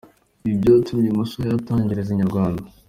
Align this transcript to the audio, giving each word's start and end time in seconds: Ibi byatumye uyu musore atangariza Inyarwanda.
Ibi 0.43 0.55
byatumye 0.61 1.03
uyu 1.09 1.19
musore 1.21 1.47
atangariza 1.51 2.09
Inyarwanda. 2.11 2.63